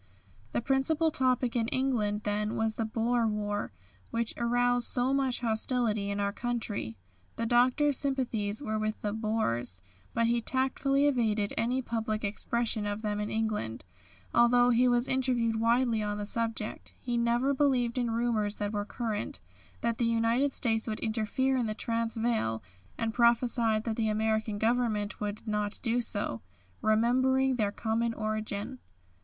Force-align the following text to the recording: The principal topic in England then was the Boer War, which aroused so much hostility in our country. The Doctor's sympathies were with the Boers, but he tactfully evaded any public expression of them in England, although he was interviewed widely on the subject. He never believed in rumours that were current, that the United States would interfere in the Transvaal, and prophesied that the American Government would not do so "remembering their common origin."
The 0.51 0.61
principal 0.63 1.11
topic 1.11 1.55
in 1.55 1.67
England 1.67 2.21
then 2.23 2.55
was 2.55 2.73
the 2.73 2.85
Boer 2.85 3.27
War, 3.27 3.71
which 4.09 4.33
aroused 4.35 4.87
so 4.87 5.13
much 5.13 5.41
hostility 5.41 6.09
in 6.09 6.19
our 6.19 6.31
country. 6.31 6.97
The 7.35 7.45
Doctor's 7.45 7.97
sympathies 7.99 8.63
were 8.63 8.79
with 8.79 9.01
the 9.03 9.13
Boers, 9.13 9.79
but 10.15 10.25
he 10.25 10.41
tactfully 10.41 11.05
evaded 11.05 11.53
any 11.55 11.83
public 11.83 12.23
expression 12.23 12.87
of 12.87 13.03
them 13.03 13.19
in 13.19 13.29
England, 13.29 13.85
although 14.33 14.71
he 14.71 14.87
was 14.87 15.07
interviewed 15.07 15.59
widely 15.59 16.01
on 16.01 16.17
the 16.17 16.25
subject. 16.25 16.95
He 16.99 17.15
never 17.15 17.53
believed 17.53 17.99
in 17.99 18.09
rumours 18.09 18.55
that 18.55 18.73
were 18.73 18.85
current, 18.85 19.39
that 19.81 19.99
the 19.99 20.05
United 20.05 20.51
States 20.55 20.87
would 20.87 20.99
interfere 21.01 21.57
in 21.57 21.67
the 21.67 21.75
Transvaal, 21.75 22.63
and 22.97 23.13
prophesied 23.13 23.83
that 23.83 23.97
the 23.97 24.09
American 24.09 24.57
Government 24.57 25.21
would 25.21 25.47
not 25.47 25.77
do 25.83 26.01
so 26.01 26.41
"remembering 26.81 27.55
their 27.57 27.71
common 27.71 28.15
origin." 28.15 28.79